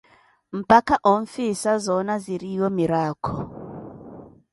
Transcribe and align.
Mpakha 0.59 0.95
onfhiisa 1.13 1.71
zona 1.85 2.13
ziriiwo 2.25 2.67
miraakho. 2.77 3.33